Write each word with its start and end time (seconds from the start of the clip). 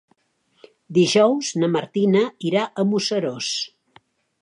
Dijous 0.99 1.51
na 1.65 1.71
Martina 1.75 2.25
irà 2.53 2.67
a 2.85 2.89
Museros. 2.95 3.55